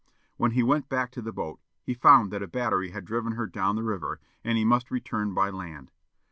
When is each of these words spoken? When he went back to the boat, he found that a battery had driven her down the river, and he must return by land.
When 0.37 0.53
he 0.53 0.63
went 0.63 0.89
back 0.89 1.11
to 1.11 1.21
the 1.21 1.31
boat, 1.31 1.59
he 1.83 1.93
found 1.93 2.31
that 2.33 2.41
a 2.41 2.47
battery 2.47 2.89
had 2.89 3.05
driven 3.05 3.33
her 3.33 3.45
down 3.45 3.75
the 3.75 3.83
river, 3.83 4.19
and 4.43 4.57
he 4.57 4.65
must 4.65 4.89
return 4.89 5.35
by 5.35 5.51
land. 5.51 5.91